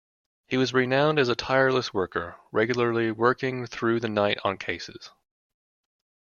He 0.47 0.57
was 0.57 0.73
renowned 0.73 1.19
as 1.19 1.29
a 1.29 1.35
tireless 1.35 1.93
worker, 1.93 2.35
regularly 2.51 3.11
working 3.11 3.67
through 3.67 3.99
the 3.99 4.09
night 4.09 4.39
on 4.43 4.57
cases. 4.57 5.11